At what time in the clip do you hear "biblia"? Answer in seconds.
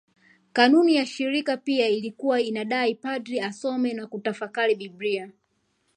4.75-5.29